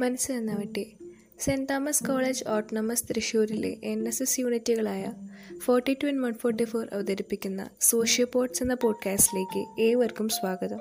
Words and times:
മനസ്സ് 0.00 0.32
നന്നാവട്ടെ 0.32 0.86
saint 1.38 1.72
Thomas 1.72 2.04
college 2.04 2.44
autonomous 2.48 3.04
തൃശ്ശൂരിലെ 3.08 3.76
N 3.84 4.08
S 4.08 4.22
S 4.22 4.40
യൂണിറ്റുകളായ 4.40 5.12
forty 5.58 5.96
two 6.02 6.06
and 6.06 6.20
one 6.20 6.32
forty 6.32 6.64
four 6.64 6.88
അവതരിപ്പിക്കുന്ന 6.92 7.70
സോഷ്യോപോട്സ് 7.80 8.62
എന്ന 8.62 8.74
പോഡ്കാസ്റ്റിലേക്ക് 8.74 9.80
ഏവർക്കും 9.80 10.28
സ്വാഗതം. 10.28 10.78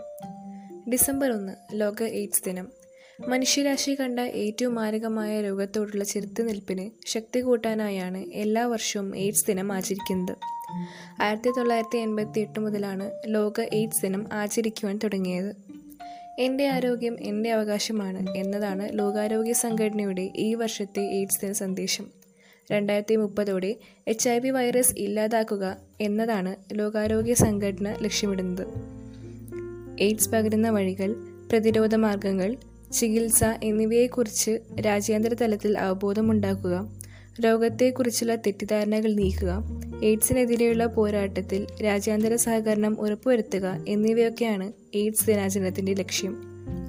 ഡിസംബർ 0.91 1.31
ഒന്ന് 1.31 1.53
ലോക 1.73 2.03
എയ്ഡ്സ് 2.03 2.43
ദിനം. 2.45 2.67
മനുഷ്യരാശി 3.27 3.91
കണ്ട 3.99 4.19
ഏറ്റവും 4.19 4.75
മാരകമായ 4.75 5.41
രോഗത്തോടുള്ള 5.41 6.03
ചെറുത്തുനിൽപ്പിന് 6.03 6.89
ശക്തി 7.07 7.39
കൂട്ടാനായാണ് 7.39 8.17
എല്ലാ 8.17 8.65
വർഷവും 8.65 9.17
എയ്ഡ്സ് 9.17 9.47
ദിനം 9.47 9.71
ആചരിക്കുന്നത്. 9.71 10.37
ആയിരത്തി 11.21 11.49
തൊള്ളായിരത്തി 11.57 11.97
എൺപത്തി 11.97 12.39
എട്ട് 12.39 12.59
മുതലാണ് 12.59 13.11
ലോക 13.27 13.61
എയ്ഡ്സ് 13.61 14.01
ദിനം 14.01 14.25
ആചരിക്കുവാൻ 14.31 14.99
തുടങ്ങിയത്. 15.03 15.64
എന്റെ 16.39 16.67
ആരോഗ്യം 16.67 17.17
എന്റെ 17.21 17.51
അവകാശമാണ് 17.51 18.29
എന്നതാണ് 18.35 18.99
ലോകാരോഗ്യ 18.99 19.53
സംഘടനയുടെ 19.53 20.31
ഈ 20.35 20.53
വർഷത്തെ 20.53 21.01
എയ്ഡ്സ് 21.01 21.41
ദിന 21.41 21.51
സന്ദേശം. 21.51 22.05
രണ്ടായിരത്തി 22.71 23.15
മുപ്പതോടെ 23.15 23.75
എച്ച് 24.07 24.29
ഐ 24.29 24.39
വി 24.39 24.49
വൈറസ് 24.49 24.93
ഇല്ലാതാക്കുക 24.97 25.77
എന്നതാണ് 26.01 26.55
ലോകാരോഗ്യ 26.73 27.33
സംഘടന 27.33 27.95
ലക്ഷ്യമിടുന്നത്. 28.01 28.67
എയ്ഡ്സ് 29.99 30.29
പകരുന്ന 30.29 30.69
വഴികൾ 30.69 31.15
പ്രതിരോധ 31.51 31.95
മാർഗങ്ങൾ 31.95 32.55
ചികിത്സ 32.91 33.43
എന്നിവയെക്കുറിച്ച് 33.63 34.59
രാജ്യാന്തര 34.85 35.33
തലത്തിൽ 35.33 35.77
അവബോധമുണ്ടാക്കുക 35.77 37.01
രോഗത്തെക്കുറിച്ചുള്ള 37.41 38.35
തെറ്റിദ്ധാരണകൾ 38.35 39.13
നീക്കുക 39.13 39.63
എയ്ഡ്സിനെതിരെയുള്ള 40.05 40.85
പോരാട്ടത്തിൽ 40.85 41.67
രാജ്യാന്തര 41.83 42.35
സഹകരണം 42.35 43.01
ഉറപ്പുവരുത്തുക 43.01 43.85
എന്നിവയൊക്കെയാണ് 43.87 44.71
എയ്ഡ്സ് 44.93 45.27
ദിനാചരണത്തിന്റെ 45.27 45.93
ലക്ഷ്യം. 45.93 46.41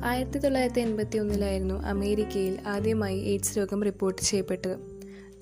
ആയിരത്തി 0.05 0.39
തൊള്ളായിരത്തി 0.39 0.81
എൺപത്തി 0.81 1.19
ഒന്നിലായിരുന്നു 1.19 1.75
അമേരിക്കയിൽ 1.75 2.59
ആദ്യമായി 2.67 3.19
എയ്ഡ്സ് 3.19 3.59
രോഗം 3.59 3.83
റിപ്പോർട്ട് 3.83 4.23
ചെയ്യപ്പെട്ടത്. 4.23 4.77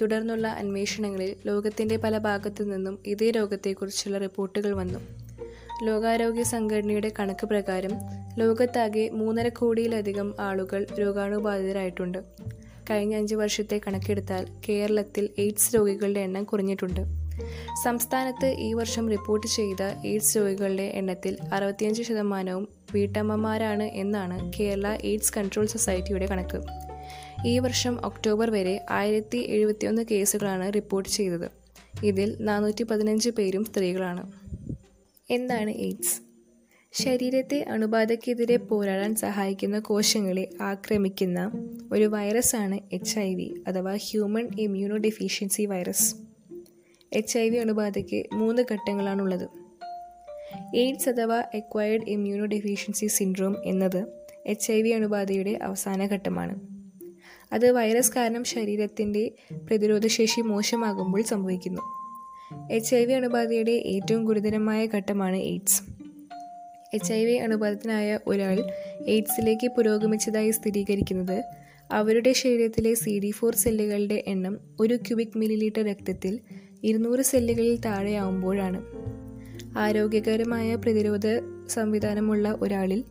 തുടർന്നുള്ള 0.03 0.47
അന്വേഷണങ്ങളിൽ 0.47 1.37
ലോകത്തിന്റെ 1.47 1.97
പല 1.97 2.19
ഭാഗത്തു 2.19 2.63
നിന്നും 2.63 2.99
ഇതേ 3.07 3.31
രോഗത്തെക്കുറിച്ചുള്ള 3.31 4.19
റിപ്പോർട്ടുകൾ 4.19 4.73
വന്നു. 4.73 4.99
ലോകാരോഗ്യ 5.85 6.43
സംഘടനയുടെ 6.43 7.13
കണക്ക് 7.21 7.47
പ്രകാരം 7.47 7.91
ലോകത്താകെ 8.39 9.09
മൂന്നര 9.09 9.49
കോടിയിലധികം 9.49 10.35
ആളുകൾ 10.41 10.87
രോഗാണുബാധിതരായിട്ടുണ്ട്. 11.01 12.19
കഴിഞ്ഞ 12.91 13.15
അഞ്ച് 13.15 13.35
വർഷത്തെ 13.35 13.81
കണക്കെടുത്താൽ 13.87 14.47
കേരളത്തിൽ 14.69 15.29
എയ്ഡ്സ് 15.39 15.77
രോഗികളുടെ 15.77 16.21
എണ്ണം 16.21 16.45
കുറഞ്ഞിട്ടുണ്ട്. 16.45 17.24
സംസ്ഥാനത്ത് 17.85 18.47
ഈ 18.59 18.75
വർഷം 18.75 19.11
റിപ്പോർട്ട് 19.11 19.47
ചെയ്ത 19.47 19.83
എയ്ഡ്സ് 20.07 20.37
രോഗികളുടെ 20.37 20.83
എണ്ണത്തിൽ 20.83 21.37
അറുപത്തിയഞ്ച് 21.53 22.03
ശതമാനവും 22.03 22.69
വീട്ടമ്മമാരാണ് 22.95 23.83
എന്നാണ് 23.83 24.53
കേരള 24.61 24.99
എയ്ഡ്സ് 25.05 25.33
കൺട്രോൾ 25.37 25.67
സൊസൈറ്റിയുടെ 25.67 26.27
കണക്ക്. 26.27 26.63
ഈ 27.47 27.59
വർഷം 27.59 27.99
ഒക്ടോബർ 28.05 28.51
വരെ 28.51 28.87
ആയിരത്തി 28.91 29.39
എഴുപത്തിയൊന്ന് 29.39 30.03
കേസുകളാണ് 30.11 30.73
റിപ്പോർട്ട് 30.73 31.11
ചെയ്തത്. 31.11 31.51
ഇതിൽ 32.05 32.37
നാനൂറ്റി 32.41 32.83
പതിനഞ്ച് 32.83 33.31
പേരും 33.31 33.65
സ്ത്രീകളാണ്. 33.65 34.33
എന്താണ് 35.31 35.71
എയ്ഡ്സ്? 35.71 36.21
ശരീരത്തെ 36.93 37.65
അണുബാധയ്ക്കെതിരെ 37.69 38.57
പോരാടാൻ 38.57 39.15
സഹായിക്കുന്ന 39.15 39.79
കോശങ്ങളെ 39.79 40.49
ആക്രമിക്കുന്ന 40.61 41.51
ഒരു 41.93 42.05
വൈറസാണ് 42.05 42.79
എച്ച് 42.93 43.19
ഐ 43.19 43.35
വി 43.35 43.55
അഥവാ 43.69 43.97
human 43.97 44.49
immunodeficiency 44.97 45.67
virus. 45.67 46.24
H 47.17 47.39
I 47.39 47.49
V 47.49 47.57
അണുബാധയ്ക്ക് 47.57 48.25
മൂന്ന് 48.33 48.63
ഘട്ടങ്ങളാണുള്ളത്. 48.73 49.49
എയ്ഡ്സ് 50.77 51.09
അഥവാ 51.09 51.43
എക്വയർഡ് 51.55 52.09
ഇമ്മ്യൂണോ 52.09 52.45
ഡെഫിഷ്യൻസി 52.45 53.07
സിൻഡ്രോം 53.07 53.57
എന്നത് 53.65 54.07
എച്ച് 54.47 54.73
ഐ 54.73 54.83
വി 54.83 54.89
അണുബാധയുടെ 54.89 55.59
അവസാന 55.63 56.07
ഘട്ടമാണ്. 56.07 56.61
അത് 57.53 57.71
വൈറസ് 57.71 58.13
കാരണം 58.17 58.45
ശരീരത്തിന്റെ 58.45 59.33
പ്രതിരോധശേഷി 59.69 60.41
മോശമാകുമ്പോൾ 60.41 61.23
സംഭവിക്കുന്നു. 61.23 61.81
എച്ച് 62.73 62.97
ഐ 62.97 63.05
വി 63.05 63.13
അണുബാധയുടെ 63.13 63.73
ഏറ്റവും 63.73 64.25
ഗുരുതരമായ 64.25 64.87
ഘട്ടമാണ് 64.87 65.37
എയ്ഡ്സ്. 65.37 65.83
എച്ച് 66.95 67.13
ഐ 67.13 67.25
വി 67.25 67.33
അണുബാധിതനായ 67.33 68.19
ഒരാൾ 68.27 68.65
എയ്ഡ്സിലേക്ക് 69.07 69.71
പുരോഗമിച്ചതായി 69.77 70.51
സ്ഥിരീകരിക്കുന്നത് 70.51 71.45
അവരുടെ 71.93 72.33
ശരീരത്തിലെ 72.33 72.95
സി 72.95 73.21
ഡി 73.21 73.31
ഫോർ 73.31 73.55
സെല്ലുകളുടെ 73.55 74.25
എണ്ണം 74.27 74.59
ഒരു 74.81 74.97
ക്യൂബിക് 74.97 75.39
മില്ലിലിറ്റർ 75.39 75.87
രക്തത്തിൽ 75.87 76.41
ഇരുന്നൂറ് 76.85 77.23
സെല്ലുകളിൽ 77.23 77.77
താഴെയാവുമ്പോഴാണ്. 77.77 78.83
ആരോഗ്യകരമായ 79.79 80.75
പ്രതിരോധ 80.75 81.23
സംവിധാനമുള്ള 81.69 82.57
ഒരാളിൽ 82.61 83.05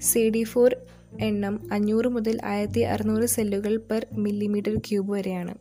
സി 0.00 0.28
ഡി 0.28 0.42
ഫോർ 0.42 0.76
എണ്ണം 1.20 1.72
അഞ്ഞൂറ് 1.72 2.08
മുതൽ 2.08 2.40
ആയിരത്തി 2.44 2.80
അറുന്നൂറ് 2.80 3.26
സെല്ലുകൾ 3.26 3.76
പെർ 3.76 4.06
മില്ലിമീറ്റർ 4.12 4.78
ക്യൂബ് 4.78 5.12
വരെയാണ്. 5.12 5.54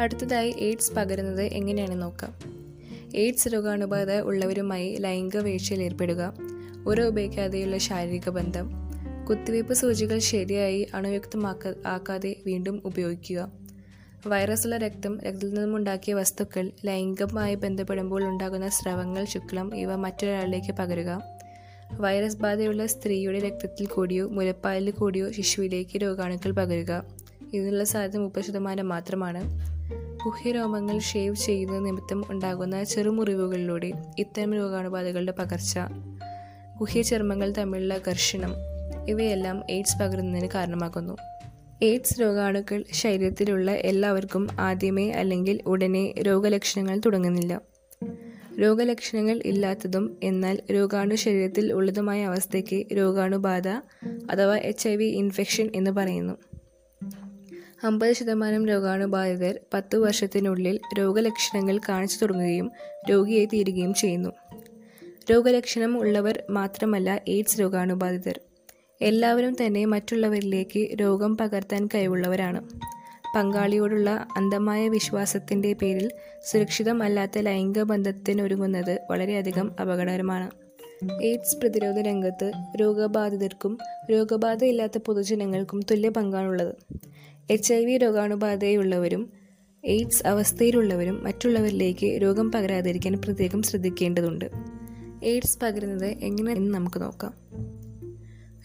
അടുത്തതായി 0.00 0.54
എയ്ഡ്സ് 0.58 0.92
പകരുന്നത് 0.92 1.42
എങ്ങനെയാണ് 1.42 2.02
നോക്കാം. 2.02 2.32
എയ്ഡ്സ് 3.14 3.48
രോഗാണുബാധ 3.48 4.12
ഉള്ളവരുമായി 4.12 4.96
ലൈംഗിക 4.96 5.40
വീഴ്ചയിൽ 5.40 5.82
ഏർപ്പെടുക 5.82 6.34
ഉറ 6.86 7.00
ഉപയോഗിക്കാതെയുള്ള 7.00 7.78
ശാരീരിക 7.78 8.28
ബന്ധം 8.28 8.70
കുത്തിവയ്പ് 9.30 9.72
സൂചികൾ 9.72 10.18
ശരിയായി 10.18 10.86
അണുയുക്തമാക്ക 10.94 11.86
ആക്കാതെ 11.86 12.36
വീണ്ടും 12.46 12.82
ഉപയോഗിക്കുക 12.84 13.63
വൈറസുള്ള 14.26 14.76
രക്തം 14.76 15.20
രക്തത്തിൽ 15.20 15.54
നിന്നുമുണ്ടാക്കിയ 15.54 16.14
വസ്തുക്കൾ 16.14 16.70
ലൈംഗികമായി 16.84 17.54
ബന്ധപ്പെടുമ്പോൾ 17.54 18.24
ഉണ്ടാകുന്ന 18.24 18.68
സ്രവങ്ങൾ 18.68 19.24
ശുക്ലം 19.24 19.76
ഇവ 19.76 19.94
മറ്റൊരാളിലേക്ക് 19.94 20.72
പകരുക. 20.72 21.22
വൈറസ് 21.92 22.36
ബാധയുള്ള 22.36 22.86
സ്ത്രീയുടെ 22.86 23.38
രക്തത്തിൽ 23.38 23.86
കൂടിയോ 23.86 24.28
മുലപ്പാലിൽ 24.28 24.90
കൂടിയോ 24.90 25.32
ശിശുവിലേക്ക് 25.32 26.02
രോഗാണുക്കൾ 26.02 26.50
പകരുക. 26.50 27.04
ഇതിനുള്ള 27.52 27.84
സാധ്യത 27.84 28.16
മുപ്പത് 28.16 28.44
ശതമാനം 28.44 28.88
മാത്രമാണ്. 28.88 29.42
ഗുഹ്യരോമങ്ങൾ 30.24 30.98
ഷേവ് 30.98 31.34
ചെയ്യുന്ന 31.34 31.78
നിമിത്തം 31.78 32.24
ഉണ്ടാകുന്ന 32.28 32.84
ചെറുമുറിവുകളിലൂടെ 32.84 33.92
ഇത്തരം 34.18 34.54
രോഗാണുബാധകളുടെ 34.54 35.32
പകർച്ച. 35.38 35.78
ഗുഹ്യചർമ്മങ്ങൾ 36.78 37.54
തമ്മിലുള്ള 37.58 37.98
ഘർഷണം 38.08 38.54
ഇവയെല്ലാം 39.08 39.62
എയ്ഡ്സ് 39.70 39.98
പകരുന്നതിന് 39.98 40.48
കാരണമാകുന്നു. 40.54 41.16
എയ്ഡ്സ് 41.82 42.20
രോഗാണുക്കൾ 42.20 42.84
ശരീരത്തിലുള്ള 42.92 43.70
എല്ലാവർക്കും 43.70 44.48
ആദ്യമേ 44.60 45.10
അല്ലെങ്കിൽ 45.10 45.60
ഉടനെ 45.66 46.14
രോഗലക്ഷണങ്ങൾ 46.22 47.00
തുടങ്ങുന്നില്ല. 47.06 47.60
രോഗലക്ഷണങ്ങൾ 48.60 49.42
ഇല്ലാത്തതും 49.44 50.16
എന്നാൽ 50.22 50.58
രോഗാണു 50.72 51.14
ശരീരത്തിൽ 51.14 51.72
ഉള്ളതുമായ 51.72 52.24
അവസ്ഥയ്ക്ക് 52.24 52.96
രോഗാണുബാധ 52.96 53.68
അഥവാ 54.30 54.56
എച്ച് 54.56 54.88
ഐ 54.88 54.96
വി 54.96 55.04
ഇൻഫെക്ഷൻ 55.04 55.70
എന്ന് 55.74 55.90
പറയുന്നു. 55.90 56.32
അമ്പത് 57.84 58.12
ശതമാനം 58.12 58.66
രോഗാണുബാധിതർ 58.66 59.58
പത്തു 59.74 59.96
വർഷത്തിനുള്ളിൽ 59.96 60.80
രോഗലക്ഷണങ്ങൾ 60.98 61.78
കാണിച്ചു 61.78 62.18
തുടങ്ങുകയും 62.22 62.70
രോഗിയായി 63.10 63.44
തീരുകയും 63.44 63.94
ചെയ്യുന്നു. 63.94 64.30
രോഗലക്ഷണം 65.30 65.98
ഉള്ളവർ 65.98 66.42
മാത്രമല്ല 66.50 67.22
എയ്ഡ്സ് 67.28 67.60
രോഗാണുബാധിതർ. 67.60 68.40
എല്ലാവരും 69.02 69.56
തന്നെ 69.66 69.84
മറ്റുള്ളവരിലേക്ക് 69.84 71.00
രോഗം 71.00 71.36
പകർത്താൻ 71.36 71.86
കഴിവുള്ളവരാണ്. 71.86 72.68
പങ്കാളിയോടുള്ള 73.36 74.26
അന്ധമായ 74.36 74.88
വിശ്വാസത്തിന്റെ 74.88 75.72
പേരിൽ 75.72 76.10
സുരക്ഷിതമല്ലാത്ത 76.50 77.38
ലൈംഗിക 77.38 77.82
ബന്ധത്തിനൊരുങ്ങുന്നത് 77.82 79.00
വളരെയധികം 79.10 79.72
അപകടകരമാണ്. 79.80 80.50
എയ്ഡ്സ് 81.22 81.56
പ്രതിരോധ 81.56 81.98
രംഗത്ത് 81.98 82.52
രോഗബാധിതർക്കും 82.80 83.78
രോഗബാധയില്ലാത്ത 84.10 84.98
പൊതുജനങ്ങൾക്കും 85.06 85.80
തുല്യ 85.80 86.08
പങ്കാണുള്ളത്. 86.08 86.74
എച്ച് 87.50 87.74
ഐ 87.74 87.84
വി 87.84 87.96
രോഗാണുബാധയുള്ളവരും 87.96 89.32
എയ്ഡ്സ് 89.84 90.26
അവസ്ഥയിലുള്ളവരും 90.26 91.24
മറ്റുള്ളവരിലേക്ക് 91.24 92.22
രോഗം 92.22 92.52
പകരാതിരിക്കാൻ 92.52 93.12
പ്രത്യേകം 93.12 93.62
ശ്രദ്ധിക്കേണ്ടതുണ്ട്. 93.62 94.50
എയ്ഡ്സ് 95.22 95.58
പകരുന്നത് 95.62 96.06
എങ്ങനെയെന്ന് 96.06 96.74
നമുക്ക് 96.74 97.02
നോക്കാം. 97.02 97.43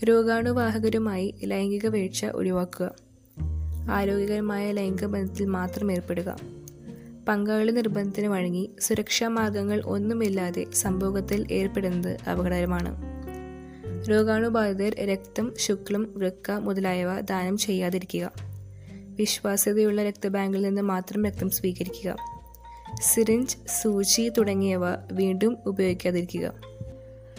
രോഗാണുവാഹകരുമായി 0.04 1.36
ലൈംഗിക 1.44 1.88
വീഴ്ച 1.88 2.26
ഒഴിവാക്കുക. 2.26 2.96
ആരോഗ്യകരമായ 3.92 4.72
ലൈംഗിക 4.72 5.06
ബന്ധത്തിൽ 5.06 5.46
മാത്രം 5.46 5.92
ഏർപ്പെടുക. 5.92 6.40
പങ്കാളി 7.28 7.72
നിർബന്ധത്തിന് 7.72 8.28
വഴങ്ങി 8.28 8.70
സുരക്ഷാ 8.80 9.28
മാർഗങ്ങൾ 9.28 9.82
ഒന്നുമില്ലാതെ 9.86 10.66
സംഭവത്തിൽ 10.74 11.48
ഏർപ്പെടുന്നത് 11.52 12.30
അപകടകരമാണ്. 12.30 12.96
രോഗാണുബാധിതർ 14.10 14.96
രക്തം 14.96 15.54
ശുക്ലം 15.58 16.14
വൃക്ക 16.16 16.52
മുതലായവ 16.52 17.20
ദാനം 17.20 17.58
ചെയ്യാതിരിക്കുക. 17.58 18.32
വിശ്വാസ്യതയുള്ള 18.92 20.04
രക്തബാങ്കിൽ 20.04 20.62
നിന്ന് 20.62 20.82
മാത്രം 20.82 21.26
രക്തം 21.26 21.50
സ്വീകരിക്കുക. 21.50 22.16
സിറിഞ്ച് 23.02 23.58
സൂചി 23.82 24.30
തുടങ്ങിയവ 24.30 24.82
വീണ്ടും 25.12 25.58
ഉപയോഗിക്കാതിരിക്കുക. 25.66 26.54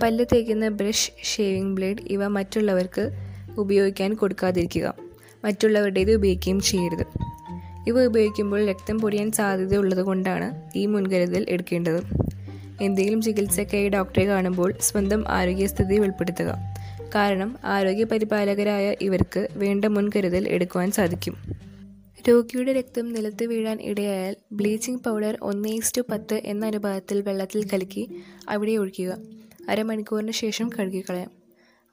പല്ല് 0.02 0.24
തേക്കുന്ന 0.32 0.68
ബ്രഷ് 0.68 1.10
ഷേവിംഗ് 1.24 1.76
ബ്ലേഡ് 1.76 1.98
ഇവ 2.06 2.26
മറ്റുള്ളവർക്ക് 2.26 3.10
ഉപയോഗിക്കാൻ 3.58 4.14
കൊടുക്കാതിരിക്കുക. 4.14 4.94
മറ്റുള്ളവരുടേത് 5.44 6.14
ഉപയോഗിക്കുകയും 6.14 6.60
ചെയ്യരുത്. 6.60 7.06
ഇവ 7.86 8.04
ഉപയോഗിക്കുമ്പോൾ 8.04 8.66
രക്തം 8.66 8.98
പൊടിയാൻ 8.98 9.32
സാധ്യതയുള്ളത് 9.32 10.02
കൊണ്ടാണ് 10.02 10.62
ഈ 10.76 10.86
മുൻകരുതൽ 10.86 11.46
എടുക്കേണ്ടത്. 11.48 12.02
എന്തെങ്കിലും 12.82 13.22
ചികിത്സയ്ക്കായി 13.22 13.88
ഡോക്ടറെ 13.88 14.24
കാണുമ്പോൾ 14.24 14.74
സ്വന്തം 14.80 15.24
ആരോഗ്യസ്ഥിതി 15.28 15.98
വെളിപ്പെടുത്തുക. 15.98 16.58
കാരണം 17.14 17.58
ആരോഗ്യ 17.64 18.04
പരിപാലകരായ 18.04 18.96
ഇവർക്ക് 19.00 19.48
വേണ്ട 19.52 19.84
മുൻകരുതൽ 19.84 20.48
എടുക്കുവാൻ 20.48 20.90
സാധിക്കും. 20.90 21.36
രോഗിയുടെ 22.28 22.72
രക്തം 22.72 23.12
നിലത്ത് 23.12 23.44
വീഴാൻ 23.44 23.78
ഇടയായാൽ 23.82 24.36
ബ്ലീച്ചിങ് 24.52 24.98
പൗഡർ 24.98 25.38
ഒന്ന് 25.42 25.68
ഈസ്റ്റു 25.68 26.02
പത്ത് 26.10 26.40
എന്ന 26.44 26.66
അനുപാതത്തിൽ 26.66 27.20
വെള്ളത്തിൽ 27.20 27.68
കലക്കി 27.72 28.08
അവിടെ 28.48 28.72
ഒഴിക്കുക. 28.72 29.39
അരമണിക്കൂറിന് 29.70 30.32
ശേഷം 30.32 30.70
കഴുകിക്കളയാം. 30.78 31.30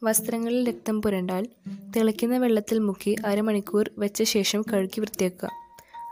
വസ്ത്രങ്ങളിൽ 0.04 0.68
രക്തം 0.68 1.02
പുരണ്ടാൽ 1.02 1.48
തിളയ്ക്കുന്ന 1.96 2.38
വെള്ളത്തിൽ 2.38 2.80
മുക്കി 2.80 3.16
അരമണിക്കൂർ 3.26 3.92
വെച്ച 3.98 4.24
ശേഷം 4.24 4.64
കഴുകി 4.74 5.00
വൃത്തിയാക്കുക. 5.00 5.50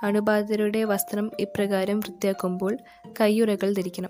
അണുബാധിതരുടെ 0.04 0.84
വസ്ത്രം 0.84 1.32
ഇപ്രകാരം 1.40 2.00
വൃത്തിയാക്കുമ്പോൾ 2.00 2.78
കയ്യുറകൾ 3.22 3.74
ധരിക്കണം. 3.74 4.10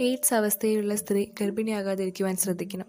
എയ്ഡ്സ് 0.00 0.34
അവസ്ഥയിലുള്ള 0.34 0.96
സ്ത്രീ 0.96 1.26
ഗർഭിണിയാകാതിരിക്കുവാൻ 1.40 2.36
ശ്രദ്ധിക്കണം. 2.36 2.84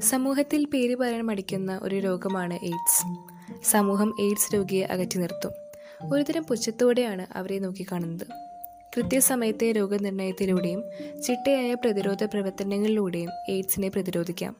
സമൂഹത്തിൽ 0.00 0.64
പേര് 0.64 0.96
പറയാൻ 0.96 1.22
മടിക്കുന്ന 1.22 1.80
ഒരു 1.82 1.96
രോഗമാണ് 1.96 2.54
എയ്ഡ്സ്. 2.54 3.02
സമൂഹം 3.70 4.14
എയ്ഡ്സ് 4.20 4.54
രോഗിയെ 4.54 4.84
അകറ്റി 4.84 5.18
നിർത്തും. 5.18 5.50
ഒരുതരം 6.12 6.42
പുച്ഛത്തോടെയാണ് 6.42 7.26
അവരെ 7.32 7.58
നോക്കിക്കാണുന്നത്. 7.58 8.49
കൃത്യസമയത്തെ 8.96 9.72
രോഗനിർണയത്തിലൂടെയും 9.72 10.82
ചിട്ടയായ 11.26 11.74
പ്രതിരോധ 11.74 12.24
പ്രവർത്തനങ്ങളിലൂടെയും 12.24 13.30
എയ്ഡ്സിനെ 13.48 13.88
പ്രതിരോധിക്കാം. 13.88 14.56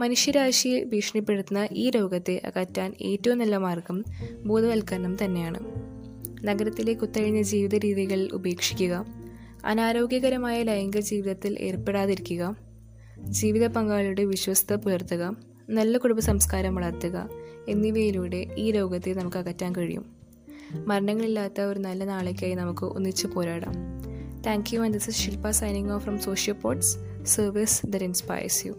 മനുഷ്യരാശിയെ 0.00 0.84
ഭീഷണിപ്പെടുത്തുന്ന 0.84 1.68
ഈ 1.72 1.90
രോഗത്തെ 1.90 2.40
അകറ്റാൻ 2.44 2.94
ഏറ്റവും 3.02 3.38
നല്ല 3.38 3.56
മാർഗം 3.56 4.04
ബോധവൽക്കരണം 4.44 5.24
തന്നെയാണ്. 5.24 5.58
നഗരത്തിലെ 6.44 6.92
കുത്തഴിഞ്ഞ 6.92 7.42
ജീവിത 7.42 7.74
രീതികൾ 7.74 8.28
ഉപേക്ഷിക്കുക. 8.32 9.06
അനാരോഗ്യകരമായ 9.64 10.62
ലൈംഗിക 10.62 11.00
ജീവിതത്തിൽ 11.00 11.58
ഏർപ്പെടാതിരിക്കുക. 11.60 12.56
ജീവിത 13.18 13.66
പങ്കാളിയുടെ 13.66 14.24
വിശ്വസ്ത 14.24 14.72
പുലർത്തുക. 14.72 15.36
നല്ല 15.68 15.98
കുടുംബ 15.98 16.18
സംസ്കാരം 16.18 16.74
വളർത്തുക 16.74 17.28
എന്നിവയിലൂടെ 17.68 18.46
ഈ 18.56 18.70
രോഗത്തെ 18.70 19.12
നമുക്ക് 19.12 19.36
അകറ്റാൻ 19.36 19.72
കഴിയും. 19.72 20.19
മരണങ്ങളില്ലാത്ത 20.74 21.60
ഒരു 21.60 21.78
നല്ല 21.78 22.04
നാളേക്കായി 22.04 22.54
നമുക്ക് 22.54 22.84
ഒന്നിച്ചു 22.84 23.26
പോരാടാം. 23.26 23.72
Thank 24.46 24.74
you 24.74 24.80
and 24.80 24.94
this 24.94 25.10
is 25.10 25.18
Shilpa 25.18 25.50
signing 25.50 25.90
off 25.90 26.02
from 26.02 26.18
socio 26.18 26.54
ports 26.54 26.96
service 27.24 27.86
that 27.86 28.04
inspires 28.04 28.66
you 28.66 28.72